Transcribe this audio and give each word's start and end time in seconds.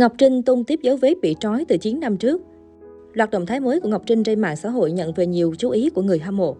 Ngọc 0.00 0.12
Trinh 0.18 0.42
tung 0.42 0.64
tiếp 0.64 0.80
dấu 0.82 0.96
vết 0.96 1.14
bị 1.22 1.36
trói 1.40 1.64
từ 1.68 1.76
9 1.76 2.00
năm 2.00 2.16
trước. 2.16 2.42
Loạt 3.12 3.30
động 3.30 3.46
thái 3.46 3.60
mới 3.60 3.80
của 3.80 3.88
Ngọc 3.88 4.02
Trinh 4.06 4.22
trên 4.22 4.40
mạng 4.40 4.56
xã 4.56 4.68
hội 4.68 4.92
nhận 4.92 5.12
về 5.12 5.26
nhiều 5.26 5.54
chú 5.58 5.70
ý 5.70 5.90
của 5.90 6.02
người 6.02 6.18
hâm 6.18 6.36
mộ. 6.36 6.56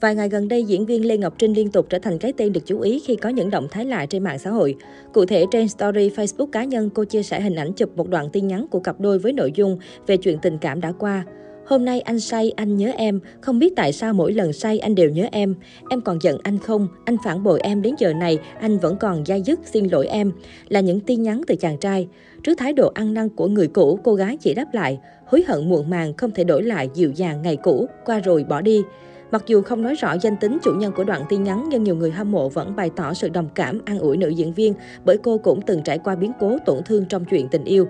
Vài 0.00 0.14
ngày 0.14 0.28
gần 0.28 0.48
đây, 0.48 0.64
diễn 0.64 0.86
viên 0.86 1.06
Lê 1.06 1.16
Ngọc 1.16 1.34
Trinh 1.38 1.52
liên 1.52 1.70
tục 1.70 1.86
trở 1.88 1.98
thành 1.98 2.18
cái 2.18 2.32
tên 2.32 2.52
được 2.52 2.60
chú 2.66 2.80
ý 2.80 2.98
khi 2.98 3.16
có 3.16 3.28
những 3.28 3.50
động 3.50 3.68
thái 3.70 3.84
lạ 3.84 4.06
trên 4.06 4.24
mạng 4.24 4.38
xã 4.38 4.50
hội. 4.50 4.74
Cụ 5.12 5.26
thể, 5.26 5.44
trên 5.50 5.68
story 5.68 6.08
Facebook 6.08 6.46
cá 6.46 6.64
nhân, 6.64 6.90
cô 6.90 7.04
chia 7.04 7.22
sẻ 7.22 7.40
hình 7.40 7.54
ảnh 7.54 7.72
chụp 7.72 7.96
một 7.96 8.08
đoạn 8.08 8.28
tin 8.32 8.46
nhắn 8.46 8.66
của 8.70 8.80
cặp 8.80 9.00
đôi 9.00 9.18
với 9.18 9.32
nội 9.32 9.52
dung 9.54 9.78
về 10.06 10.16
chuyện 10.16 10.38
tình 10.42 10.58
cảm 10.58 10.80
đã 10.80 10.92
qua. 10.92 11.24
Hôm 11.66 11.84
nay 11.84 12.00
anh 12.00 12.20
say, 12.20 12.52
anh 12.56 12.76
nhớ 12.76 12.92
em. 12.96 13.20
Không 13.40 13.58
biết 13.58 13.76
tại 13.76 13.92
sao 13.92 14.12
mỗi 14.14 14.32
lần 14.32 14.52
say 14.52 14.78
anh 14.78 14.94
đều 14.94 15.10
nhớ 15.10 15.26
em. 15.32 15.54
Em 15.90 16.00
còn 16.00 16.18
giận 16.22 16.38
anh 16.42 16.58
không? 16.58 16.88
Anh 17.04 17.16
phản 17.24 17.42
bội 17.42 17.60
em 17.60 17.82
đến 17.82 17.94
giờ 17.98 18.12
này, 18.12 18.38
anh 18.60 18.78
vẫn 18.78 18.96
còn 18.96 19.24
dai 19.26 19.42
dứt 19.42 19.60
xin 19.64 19.88
lỗi 19.88 20.06
em. 20.06 20.32
Là 20.68 20.80
những 20.80 21.00
tin 21.00 21.22
nhắn 21.22 21.42
từ 21.46 21.54
chàng 21.56 21.78
trai. 21.78 22.08
Trước 22.42 22.58
thái 22.58 22.72
độ 22.72 22.90
ăn 22.94 23.14
năn 23.14 23.28
của 23.28 23.48
người 23.48 23.68
cũ, 23.68 23.98
cô 24.04 24.14
gái 24.14 24.36
chỉ 24.40 24.54
đáp 24.54 24.74
lại. 24.74 24.98
Hối 25.26 25.44
hận 25.48 25.68
muộn 25.68 25.90
màng 25.90 26.14
không 26.16 26.30
thể 26.30 26.44
đổi 26.44 26.62
lại 26.62 26.88
dịu 26.94 27.10
dàng 27.10 27.42
ngày 27.42 27.56
cũ, 27.56 27.86
qua 28.04 28.18
rồi 28.18 28.44
bỏ 28.44 28.60
đi. 28.60 28.82
Mặc 29.30 29.42
dù 29.46 29.62
không 29.62 29.82
nói 29.82 29.94
rõ 29.94 30.14
danh 30.20 30.36
tính 30.36 30.58
chủ 30.62 30.74
nhân 30.74 30.92
của 30.96 31.04
đoạn 31.04 31.22
tin 31.28 31.44
nhắn, 31.44 31.66
nhưng 31.70 31.82
nhiều 31.82 31.96
người 31.96 32.10
hâm 32.10 32.32
mộ 32.32 32.48
vẫn 32.48 32.76
bày 32.76 32.90
tỏ 32.96 33.14
sự 33.14 33.28
đồng 33.28 33.48
cảm, 33.54 33.80
an 33.84 33.98
ủi 33.98 34.16
nữ 34.16 34.28
diễn 34.28 34.52
viên 34.52 34.74
bởi 35.04 35.18
cô 35.22 35.38
cũng 35.38 35.60
từng 35.62 35.82
trải 35.82 35.98
qua 35.98 36.14
biến 36.14 36.32
cố 36.40 36.58
tổn 36.66 36.82
thương 36.84 37.04
trong 37.08 37.24
chuyện 37.24 37.48
tình 37.48 37.64
yêu. 37.64 37.86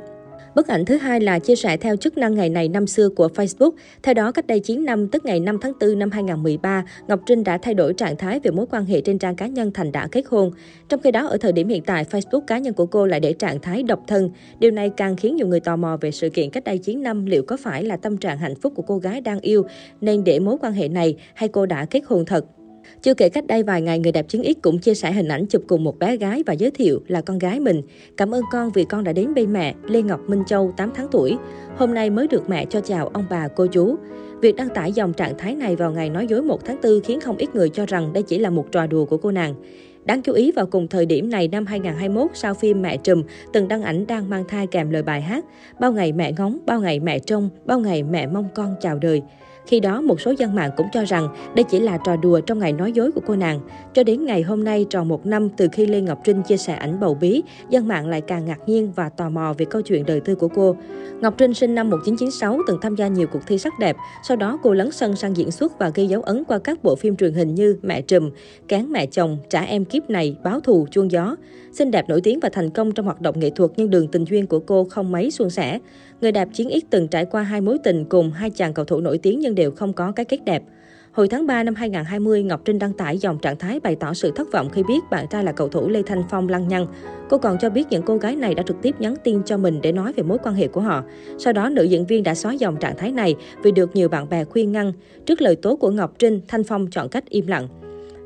Bức 0.54 0.66
ảnh 0.66 0.84
thứ 0.84 0.96
hai 0.96 1.20
là 1.20 1.38
chia 1.38 1.56
sẻ 1.56 1.76
theo 1.76 1.96
chức 1.96 2.18
năng 2.18 2.34
ngày 2.34 2.48
này 2.48 2.68
năm 2.68 2.86
xưa 2.86 3.08
của 3.08 3.28
Facebook. 3.34 3.70
Theo 4.02 4.14
đó, 4.14 4.32
cách 4.32 4.46
đây 4.46 4.60
9 4.60 4.84
năm, 4.84 5.08
tức 5.08 5.24
ngày 5.24 5.40
5 5.40 5.58
tháng 5.60 5.72
4 5.80 5.98
năm 5.98 6.10
2013, 6.10 6.84
Ngọc 7.08 7.20
Trinh 7.26 7.44
đã 7.44 7.58
thay 7.58 7.74
đổi 7.74 7.94
trạng 7.94 8.16
thái 8.16 8.40
về 8.40 8.50
mối 8.50 8.66
quan 8.70 8.84
hệ 8.84 9.00
trên 9.00 9.18
trang 9.18 9.36
cá 9.36 9.46
nhân 9.46 9.70
thành 9.74 9.92
đã 9.92 10.08
kết 10.12 10.24
hôn. 10.28 10.50
Trong 10.88 11.00
khi 11.00 11.10
đó, 11.10 11.26
ở 11.26 11.36
thời 11.36 11.52
điểm 11.52 11.68
hiện 11.68 11.82
tại, 11.82 12.04
Facebook 12.04 12.40
cá 12.40 12.58
nhân 12.58 12.74
của 12.74 12.86
cô 12.86 13.06
lại 13.06 13.20
để 13.20 13.32
trạng 13.32 13.60
thái 13.60 13.82
độc 13.82 14.00
thân. 14.06 14.30
Điều 14.58 14.70
này 14.70 14.90
càng 14.96 15.16
khiến 15.16 15.36
nhiều 15.36 15.46
người 15.46 15.60
tò 15.60 15.76
mò 15.76 15.96
về 16.00 16.10
sự 16.10 16.28
kiện 16.28 16.50
cách 16.50 16.64
đây 16.64 16.78
9 16.78 17.02
năm 17.02 17.26
liệu 17.26 17.42
có 17.42 17.56
phải 17.56 17.84
là 17.84 17.96
tâm 17.96 18.16
trạng 18.16 18.38
hạnh 18.38 18.54
phúc 18.54 18.72
của 18.76 18.82
cô 18.82 18.98
gái 18.98 19.20
đang 19.20 19.40
yêu 19.40 19.64
nên 20.00 20.24
để 20.24 20.38
mối 20.38 20.56
quan 20.60 20.72
hệ 20.72 20.88
này 20.88 21.16
hay 21.34 21.48
cô 21.48 21.66
đã 21.66 21.84
kết 21.84 22.00
hôn 22.06 22.24
thật. 22.24 22.44
Chưa 23.06 23.14
kể 23.14 23.28
cách 23.28 23.46
đây 23.46 23.62
vài 23.62 23.82
ngày, 23.82 23.98
người 23.98 24.12
đẹp 24.12 24.28
chiến 24.28 24.42
X 24.44 24.62
cũng 24.62 24.78
chia 24.78 24.94
sẻ 24.94 25.12
hình 25.12 25.28
ảnh 25.28 25.46
chụp 25.46 25.62
cùng 25.66 25.84
một 25.84 25.98
bé 25.98 26.16
gái 26.16 26.42
và 26.46 26.52
giới 26.52 26.70
thiệu 26.70 27.00
là 27.08 27.20
con 27.20 27.38
gái 27.38 27.60
mình. 27.60 27.82
Cảm 28.16 28.34
ơn 28.34 28.42
con 28.52 28.70
vì 28.74 28.84
con 28.84 29.04
đã 29.04 29.12
đến 29.12 29.34
bên 29.34 29.52
mẹ, 29.52 29.74
Lê 29.84 30.02
Ngọc 30.02 30.20
Minh 30.28 30.42
Châu, 30.46 30.72
8 30.76 30.90
tháng 30.94 31.08
tuổi. 31.10 31.36
Hôm 31.76 31.94
nay 31.94 32.10
mới 32.10 32.28
được 32.28 32.48
mẹ 32.48 32.64
cho 32.64 32.80
chào 32.80 33.08
ông 33.08 33.24
bà, 33.30 33.48
cô 33.48 33.66
chú. 33.66 33.96
Việc 34.40 34.56
đăng 34.56 34.68
tải 34.68 34.92
dòng 34.92 35.12
trạng 35.12 35.38
thái 35.38 35.54
này 35.54 35.76
vào 35.76 35.92
ngày 35.92 36.10
nói 36.10 36.26
dối 36.26 36.42
1 36.42 36.64
tháng 36.64 36.80
4 36.82 37.00
khiến 37.00 37.20
không 37.20 37.36
ít 37.36 37.54
người 37.54 37.68
cho 37.68 37.86
rằng 37.86 38.12
đây 38.12 38.22
chỉ 38.22 38.38
là 38.38 38.50
một 38.50 38.72
trò 38.72 38.86
đùa 38.86 39.04
của 39.04 39.16
cô 39.16 39.30
nàng. 39.30 39.54
Đáng 40.04 40.22
chú 40.22 40.32
ý 40.32 40.52
vào 40.52 40.66
cùng 40.66 40.88
thời 40.88 41.06
điểm 41.06 41.30
này 41.30 41.48
năm 41.48 41.66
2021, 41.66 42.30
sau 42.34 42.54
phim 42.54 42.82
Mẹ 42.82 42.96
Trùm, 42.96 43.22
từng 43.52 43.68
đăng 43.68 43.82
ảnh 43.82 44.06
đang 44.06 44.30
mang 44.30 44.44
thai 44.48 44.66
kèm 44.66 44.90
lời 44.90 45.02
bài 45.02 45.20
hát 45.20 45.44
Bao 45.80 45.92
ngày 45.92 46.12
mẹ 46.12 46.32
ngóng, 46.38 46.58
bao 46.66 46.80
ngày 46.80 47.00
mẹ 47.00 47.18
trông, 47.18 47.50
bao 47.64 47.80
ngày 47.80 48.02
mẹ 48.02 48.26
mong 48.26 48.48
con 48.54 48.74
chào 48.80 48.98
đời. 48.98 49.22
Khi 49.66 49.80
đó, 49.80 50.00
một 50.00 50.20
số 50.20 50.34
dân 50.38 50.54
mạng 50.54 50.70
cũng 50.76 50.86
cho 50.92 51.04
rằng 51.04 51.28
đây 51.54 51.64
chỉ 51.64 51.80
là 51.80 51.98
trò 52.04 52.16
đùa 52.16 52.40
trong 52.40 52.58
ngày 52.58 52.72
nói 52.72 52.92
dối 52.92 53.12
của 53.12 53.20
cô 53.26 53.36
nàng. 53.36 53.60
Cho 53.94 54.02
đến 54.02 54.24
ngày 54.24 54.42
hôm 54.42 54.64
nay, 54.64 54.86
tròn 54.90 55.08
một 55.08 55.26
năm 55.26 55.48
từ 55.56 55.68
khi 55.72 55.86
Lê 55.86 56.00
Ngọc 56.00 56.20
Trinh 56.24 56.42
chia 56.42 56.56
sẻ 56.56 56.74
ảnh 56.74 57.00
bầu 57.00 57.14
bí, 57.14 57.42
dân 57.70 57.88
mạng 57.88 58.08
lại 58.08 58.20
càng 58.20 58.44
ngạc 58.44 58.58
nhiên 58.66 58.92
và 58.96 59.08
tò 59.08 59.30
mò 59.30 59.54
về 59.58 59.66
câu 59.70 59.82
chuyện 59.82 60.06
đời 60.06 60.20
tư 60.20 60.34
của 60.34 60.48
cô. 60.48 60.76
Ngọc 61.20 61.34
Trinh 61.38 61.54
sinh 61.54 61.74
năm 61.74 61.90
1996, 61.90 62.58
từng 62.66 62.78
tham 62.82 62.94
gia 62.96 63.08
nhiều 63.08 63.26
cuộc 63.32 63.46
thi 63.46 63.58
sắc 63.58 63.78
đẹp. 63.78 63.96
Sau 64.28 64.36
đó, 64.36 64.58
cô 64.62 64.72
lấn 64.72 64.92
sân 64.92 65.16
sang 65.16 65.36
diễn 65.36 65.50
xuất 65.50 65.78
và 65.78 65.90
ghi 65.94 66.06
dấu 66.06 66.22
ấn 66.22 66.44
qua 66.44 66.58
các 66.58 66.82
bộ 66.82 66.96
phim 66.96 67.16
truyền 67.16 67.32
hình 67.32 67.54
như 67.54 67.78
Mẹ 67.82 68.02
Trùm, 68.02 68.30
Cán 68.68 68.92
Mẹ 68.92 69.06
Chồng, 69.06 69.38
Trả 69.50 69.60
Em 69.60 69.84
Kiếp 69.84 70.10
Này, 70.10 70.36
Báo 70.44 70.60
Thù, 70.60 70.86
Chuông 70.90 71.10
Gió. 71.10 71.36
Xinh 71.72 71.90
đẹp 71.90 72.08
nổi 72.08 72.20
tiếng 72.20 72.40
và 72.40 72.48
thành 72.48 72.70
công 72.70 72.92
trong 72.92 73.06
hoạt 73.06 73.20
động 73.20 73.40
nghệ 73.40 73.50
thuật 73.50 73.70
nhưng 73.76 73.90
đường 73.90 74.08
tình 74.08 74.24
duyên 74.24 74.46
của 74.46 74.58
cô 74.58 74.84
không 74.90 75.12
mấy 75.12 75.30
suôn 75.30 75.50
sẻ. 75.50 75.78
Người 76.20 76.32
đẹp 76.32 76.48
chiến 76.52 76.68
ít 76.68 76.84
từng 76.90 77.08
trải 77.08 77.24
qua 77.24 77.42
hai 77.42 77.60
mối 77.60 77.78
tình 77.84 78.04
cùng 78.04 78.30
hai 78.30 78.50
chàng 78.50 78.74
cầu 78.74 78.84
thủ 78.84 79.00
nổi 79.00 79.18
tiếng 79.18 79.40
nhưng 79.40 79.54
đều 79.54 79.70
không 79.70 79.92
có 79.92 80.12
cái 80.12 80.24
kết 80.24 80.44
đẹp. 80.44 80.62
Hồi 81.12 81.28
tháng 81.28 81.46
3 81.46 81.62
năm 81.62 81.74
2020, 81.74 82.42
Ngọc 82.42 82.60
Trinh 82.64 82.78
đăng 82.78 82.92
tải 82.92 83.18
dòng 83.18 83.38
trạng 83.38 83.58
thái 83.58 83.80
bày 83.80 83.96
tỏ 83.96 84.14
sự 84.14 84.32
thất 84.36 84.52
vọng 84.52 84.70
khi 84.70 84.82
biết 84.82 85.00
bạn 85.10 85.26
trai 85.30 85.44
là 85.44 85.52
cầu 85.52 85.68
thủ 85.68 85.88
Lê 85.88 86.02
Thanh 86.02 86.22
Phong 86.30 86.48
lăng 86.48 86.68
nhăng. 86.68 86.86
Cô 87.30 87.38
còn 87.38 87.58
cho 87.58 87.70
biết 87.70 87.86
những 87.90 88.02
cô 88.02 88.16
gái 88.16 88.36
này 88.36 88.54
đã 88.54 88.62
trực 88.62 88.82
tiếp 88.82 88.94
nhắn 88.98 89.14
tin 89.24 89.42
cho 89.42 89.56
mình 89.56 89.80
để 89.82 89.92
nói 89.92 90.12
về 90.12 90.22
mối 90.22 90.38
quan 90.42 90.54
hệ 90.54 90.68
của 90.68 90.80
họ. 90.80 91.04
Sau 91.38 91.52
đó, 91.52 91.68
nữ 91.68 91.82
diễn 91.82 92.06
viên 92.06 92.22
đã 92.22 92.34
xóa 92.34 92.52
dòng 92.52 92.76
trạng 92.76 92.96
thái 92.96 93.12
này 93.12 93.34
vì 93.62 93.72
được 93.72 93.96
nhiều 93.96 94.08
bạn 94.08 94.28
bè 94.28 94.44
khuyên 94.44 94.72
ngăn. 94.72 94.92
Trước 95.26 95.40
lời 95.42 95.56
tố 95.56 95.76
của 95.76 95.90
Ngọc 95.90 96.14
Trinh, 96.18 96.40
Thanh 96.48 96.64
Phong 96.64 96.86
chọn 96.90 97.08
cách 97.08 97.24
im 97.28 97.46
lặng. 97.46 97.68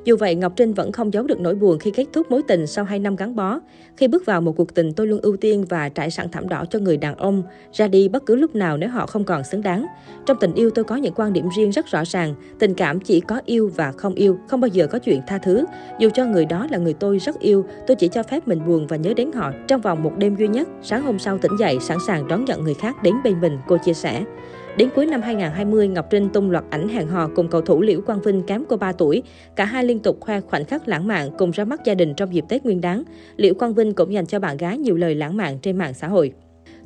Dù 0.05 0.17
vậy, 0.17 0.35
Ngọc 0.35 0.53
Trinh 0.57 0.73
vẫn 0.73 0.93
không 0.93 1.13
giấu 1.13 1.25
được 1.25 1.41
nỗi 1.41 1.55
buồn 1.55 1.79
khi 1.79 1.91
kết 1.91 2.05
thúc 2.13 2.31
mối 2.31 2.43
tình 2.43 2.67
sau 2.67 2.85
2 2.85 2.99
năm 2.99 3.17
gắn 3.17 3.37
bó. 3.37 3.59
Khi 3.97 4.09
bước 4.09 4.27
vào 4.27 4.41
một 4.41 4.57
cuộc 4.57 4.75
tình, 4.75 4.93
tôi 4.93 5.07
luôn 5.07 5.21
ưu 5.23 5.37
tiên 5.37 5.65
và 5.69 5.89
trải 5.89 6.11
sẵn 6.11 6.29
thảm 6.29 6.49
đỏ 6.49 6.65
cho 6.71 6.79
người 6.79 6.97
đàn 6.97 7.17
ông, 7.17 7.43
ra 7.73 7.89
đi 7.89 8.09
bất 8.09 8.27
cứ 8.27 8.37
lúc 8.37 8.55
nào 8.55 8.77
nếu 8.77 8.89
họ 8.89 9.07
không 9.07 9.25
còn 9.25 9.45
xứng 9.45 9.63
đáng. 9.63 9.87
Trong 10.27 10.37
tình 10.41 10.55
yêu, 10.55 10.71
tôi 10.71 10.85
có 10.85 10.97
những 10.97 11.15
quan 11.17 11.33
điểm 11.33 11.49
riêng 11.57 11.71
rất 11.71 11.87
rõ 11.87 12.03
ràng. 12.07 12.35
Tình 12.59 12.75
cảm 12.75 13.01
chỉ 13.01 13.21
có 13.21 13.41
yêu 13.45 13.71
và 13.77 13.93
không 13.93 14.15
yêu, 14.15 14.39
không 14.49 14.61
bao 14.61 14.69
giờ 14.69 14.87
có 14.87 14.99
chuyện 14.99 15.21
tha 15.27 15.39
thứ. 15.39 15.65
Dù 15.99 16.09
cho 16.15 16.25
người 16.25 16.45
đó 16.45 16.67
là 16.71 16.79
người 16.79 16.95
tôi 16.95 17.19
rất 17.19 17.39
yêu, 17.41 17.65
tôi 17.87 17.97
chỉ 17.97 18.09
cho 18.09 18.23
phép 18.23 18.49
mình 18.49 18.67
buồn 18.67 18.87
và 18.87 18.97
nhớ 18.97 19.15
đến 19.17 19.33
họ 19.33 19.53
trong 19.69 19.81
vòng 19.81 20.03
một 20.03 20.13
đêm 20.19 20.37
duy 20.37 20.49
nhất. 20.49 20.69
Sáng 20.83 21.03
hôm 21.03 21.19
sau 21.19 21.39
tỉnh 21.39 21.57
dậy, 21.59 21.79
sẵn 21.81 21.99
sàng 22.07 22.29
đón 22.29 22.45
nhận 22.45 22.65
người 22.65 22.75
khác 22.75 23.03
đến 23.03 23.15
bên 23.25 23.41
mình, 23.41 23.59
cô 23.67 23.77
chia 23.85 23.95
sẻ. 23.95 24.25
Đến 24.77 24.91
cuối 24.95 25.07
năm 25.07 25.23
2020, 25.23 25.89
Ngọc 25.89 26.07
Trinh 26.11 26.29
tung 26.29 26.51
loạt 26.51 26.65
ảnh 26.71 26.89
hẹn 26.89 27.09
hò 27.09 27.29
cùng 27.35 27.49
cầu 27.49 27.61
thủ 27.61 27.83
Liễu 27.83 28.01
Quang 28.01 28.21
Vinh 28.21 28.43
kém 28.43 28.65
cô 28.69 28.77
3 28.77 28.93
tuổi. 28.93 29.23
Cả 29.57 29.65
hai 29.65 29.85
liên 29.85 29.99
tục 29.99 30.21
khoe 30.21 30.41
khoảnh 30.41 30.65
khắc 30.65 30.89
lãng 30.89 31.07
mạn 31.07 31.31
cùng 31.39 31.51
ra 31.51 31.65
mắt 31.65 31.81
gia 31.85 31.95
đình 31.95 32.15
trong 32.15 32.35
dịp 32.35 32.45
Tết 32.49 32.65
Nguyên 32.65 32.81
đán. 32.81 33.03
Liễu 33.37 33.55
Quang 33.55 33.75
Vinh 33.75 33.93
cũng 33.93 34.13
dành 34.13 34.27
cho 34.27 34.39
bạn 34.39 34.57
gái 34.57 34.79
nhiều 34.79 34.97
lời 34.97 35.15
lãng 35.15 35.37
mạn 35.37 35.59
trên 35.63 35.77
mạng 35.77 35.95
xã 35.95 36.09
hội. 36.09 36.33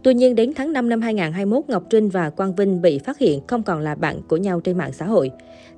Tuy 0.05 0.15
nhiên, 0.15 0.35
đến 0.35 0.53
tháng 0.57 0.73
5 0.73 0.89
năm 0.89 1.01
2021, 1.01 1.65
Ngọc 1.69 1.83
Trinh 1.91 2.09
và 2.09 2.31
Quang 2.31 2.55
Vinh 2.55 2.83
bị 2.83 2.99
phát 2.99 3.19
hiện 3.19 3.41
không 3.47 3.63
còn 3.63 3.81
là 3.81 3.95
bạn 3.95 4.21
của 4.29 4.37
nhau 4.37 4.61
trên 4.61 4.79
mạng 4.79 4.93
xã 4.93 5.07
hội. 5.07 5.31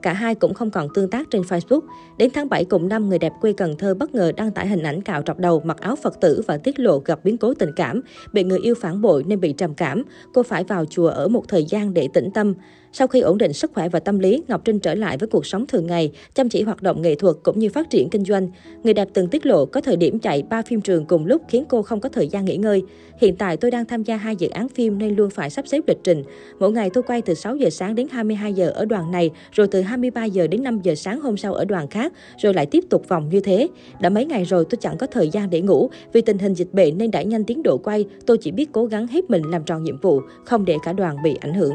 Cả 0.03 0.13
hai 0.13 0.35
cũng 0.35 0.55
không 0.55 0.71
còn 0.71 0.89
tương 0.95 1.11
tác 1.11 1.27
trên 1.31 1.43
Facebook. 1.43 1.81
Đến 2.19 2.31
tháng 2.35 2.49
7 2.49 2.65
cùng 2.65 2.89
năm, 2.89 3.09
người 3.09 3.19
đẹp 3.19 3.33
quê 3.41 3.53
Cần 3.53 3.77
Thơ 3.79 3.95
bất 3.95 4.15
ngờ 4.15 4.33
đăng 4.37 4.51
tải 4.51 4.69
hình 4.69 4.83
ảnh 4.83 5.03
cạo 5.03 5.23
trọc 5.23 5.39
đầu, 5.39 5.61
mặc 5.65 5.81
áo 5.81 5.97
Phật 5.97 6.21
tử 6.21 6.43
và 6.47 6.59
tiết 6.59 6.79
lộ 6.79 6.99
gặp 6.99 7.21
biến 7.25 7.39
cố 7.39 7.55
tình 7.55 7.73
cảm. 7.77 8.01
Bị 8.33 8.45
người 8.45 8.59
yêu 8.59 8.75
phản 8.81 9.03
bội 9.03 9.25
nên 9.27 9.41
bị 9.41 9.53
trầm 9.53 9.75
cảm. 9.75 10.03
Cô 10.35 10.43
phải 10.43 10.65
vào 10.65 10.85
chùa 10.85 11.09
ở 11.09 11.29
một 11.29 11.49
thời 11.49 11.65
gian 11.65 11.95
để 11.95 12.09
tĩnh 12.13 12.31
tâm. 12.35 12.55
Sau 12.93 13.07
khi 13.07 13.21
ổn 13.21 13.39
định 13.39 13.53
sức 13.53 13.71
khỏe 13.75 13.89
và 13.89 14.01
tâm 14.01 14.19
lý, 14.19 14.43
Ngọc 14.49 14.61
Trinh 14.65 14.79
trở 14.79 14.95
lại 14.95 15.19
với 15.19 15.29
cuộc 15.29 15.47
sống 15.47 15.67
thường 15.67 15.87
ngày, 15.87 16.13
chăm 16.35 16.49
chỉ 16.49 16.63
hoạt 16.63 16.83
động 16.83 17.03
nghệ 17.03 17.15
thuật 17.15 17.37
cũng 17.43 17.59
như 17.59 17.69
phát 17.69 17.91
triển 17.91 18.11
kinh 18.11 18.25
doanh. 18.25 18.49
Người 18.83 18.95
đẹp 18.95 19.09
từng 19.15 19.29
tiết 19.29 19.47
lộ 19.47 19.67
có 19.67 19.81
thời 19.81 19.97
điểm 19.97 20.19
chạy 20.19 20.43
3 20.43 20.63
phim 20.63 20.81
trường 20.81 21.05
cùng 21.05 21.27
lúc 21.27 21.43
khiến 21.49 21.65
cô 21.69 21.83
không 21.83 22.01
có 22.01 22.09
thời 22.09 22.29
gian 22.29 22.45
nghỉ 22.45 22.57
ngơi. 22.57 22.83
Hiện 23.21 23.37
tại 23.37 23.57
tôi 23.57 23.71
đang 23.71 23.85
tham 23.85 24.03
gia 24.03 24.16
hai 24.17 24.37
dự 24.37 24.49
án 24.49 24.69
phim 24.69 24.99
nên 24.99 25.17
luôn 25.17 25.31
phải 25.31 25.51
sắp 25.51 25.67
xếp 25.69 25.81
lịch 25.87 26.05
trình. 26.05 26.23
Mỗi 26.59 26.73
ngày 26.73 26.91
tôi 26.91 27.03
quay 27.03 27.23
từ 27.23 27.35
6 27.35 27.57
giờ 27.57 27.71
sáng 27.71 27.95
đến 27.95 28.07
22 28.11 28.53
giờ 28.53 28.69
ở 28.69 28.85
đoàn 28.85 29.11
này, 29.11 29.31
rồi 29.53 29.69
từ 29.69 29.81
23 29.81 30.25
giờ 30.25 30.47
đến 30.47 30.63
5 30.63 30.81
giờ 30.83 30.95
sáng 30.95 31.21
hôm 31.21 31.37
sau 31.37 31.55
ở 31.55 31.65
đoàn 31.65 31.89
khác, 31.89 32.13
rồi 32.43 32.55
lại 32.55 32.67
tiếp 32.67 32.85
tục 32.91 33.09
vòng 33.09 33.29
như 33.29 33.41
thế. 33.41 33.69
Đã 34.01 34.09
mấy 34.09 34.25
ngày 34.25 34.45
rồi 34.45 34.65
tôi 34.71 34.79
chẳng 34.81 34.99
có 34.99 35.07
thời 35.07 35.29
gian 35.29 35.51
để 35.51 35.61
ngủ, 35.61 35.91
vì 36.13 36.21
tình 36.21 36.39
hình 36.39 36.55
dịch 36.55 36.73
bệnh 36.73 36.99
nên 36.99 37.11
đã 37.11 37.23
nhanh 37.23 37.45
tiến 37.45 37.63
độ 37.63 37.79
quay, 37.79 38.05
tôi 38.27 38.39
chỉ 38.39 38.51
biết 38.51 38.73
cố 38.73 38.87
gắng 38.87 39.07
hết 39.07 39.31
mình 39.31 39.43
làm 39.43 39.65
tròn 39.65 39.85
nhiệm 39.85 40.01
vụ, 40.01 40.21
không 40.45 40.65
để 40.65 40.77
cả 40.85 40.93
đoàn 40.93 41.17
bị 41.23 41.37
ảnh 41.41 41.55
hưởng. 41.55 41.73